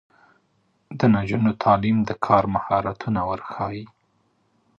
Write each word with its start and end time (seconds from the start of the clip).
د 0.99 1.01
نجونو 1.15 1.51
تعلیم 1.63 1.97
د 2.09 2.11
کار 2.25 2.43
مهارتونه 2.55 3.19
ورښيي. 3.29 3.85